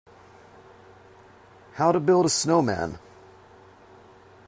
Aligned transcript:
How 1.73 1.91
to 1.91 1.99
build 1.99 2.25
a 2.25 2.29
snowman. 2.29 2.97